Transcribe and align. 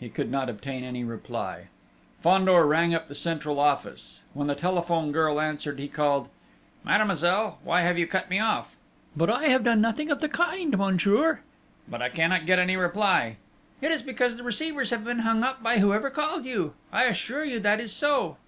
He 0.00 0.08
could 0.08 0.30
not 0.30 0.48
obtain 0.48 0.82
any 0.82 1.04
reply. 1.04 1.66
Fandor 2.22 2.64
rang 2.64 2.94
up 2.94 3.06
the 3.06 3.14
central 3.14 3.60
office. 3.60 4.20
When 4.32 4.46
the 4.46 4.54
telephone 4.54 5.12
girl 5.12 5.38
answered, 5.38 5.78
he 5.78 5.88
called: 5.88 6.30
"Mademoiselle, 6.84 7.58
why 7.62 7.82
have 7.82 7.98
you 7.98 8.06
cut 8.06 8.30
me 8.30 8.38
off?" 8.38 8.76
"But 9.14 9.28
I 9.28 9.48
have 9.48 9.64
done 9.64 9.82
nothing 9.82 10.10
of 10.10 10.22
the 10.22 10.28
kind, 10.30 10.78
monsieur!" 10.78 11.40
"But 11.86 12.00
I 12.00 12.08
cannot 12.08 12.46
get 12.46 12.58
any 12.58 12.78
reply!" 12.78 13.36
"It 13.82 13.90
is 13.90 14.00
because 14.00 14.36
the 14.36 14.42
receivers 14.42 14.88
have 14.88 15.04
been 15.04 15.18
hung 15.18 15.44
up 15.44 15.62
by 15.62 15.80
whoever 15.80 16.08
called 16.08 16.46
you. 16.46 16.72
I 16.90 17.04
assure 17.04 17.44
you 17.44 17.60
that 17.60 17.78
is 17.78 17.92
so." 17.92 18.38